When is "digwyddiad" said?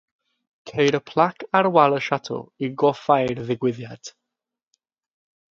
3.51-4.13